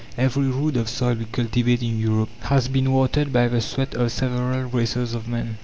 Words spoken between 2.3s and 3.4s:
has been watered